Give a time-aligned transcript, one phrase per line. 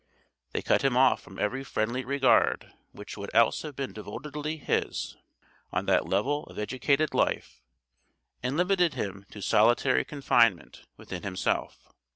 [0.53, 5.15] They cut him off from every friendly regard which would else have been devotedly his,
[5.71, 7.61] on that level of educated life,
[8.41, 11.93] and limited him to 'solitary confinement' within himself.